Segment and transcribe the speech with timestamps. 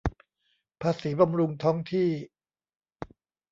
[0.81, 2.09] ภาษีบำรุงท้องที่